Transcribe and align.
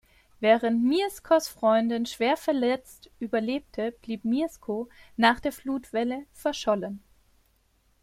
Während 0.39 0.83
Mieszkos 0.83 1.47
Freundin 1.47 2.07
schwer 2.07 2.35
verletzt 2.35 3.11
überlebte, 3.19 3.91
blieb 4.01 4.25
Mieszko 4.25 4.89
nach 5.15 5.39
der 5.39 5.51
Flutwelle 5.51 6.23
verschollen. 6.33 7.03